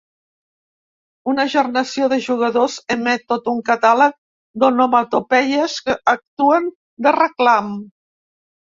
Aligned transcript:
Una 1.33 1.45
gernació 1.55 2.07
de 2.13 2.19
jugadors 2.29 2.79
emet 2.97 3.29
tot 3.35 3.53
un 3.55 3.61
catàleg 3.69 4.19
d'onomatopeies 4.65 5.79
que 5.87 6.01
actuen 6.19 6.71
de 7.09 7.19
reclam. 7.23 7.75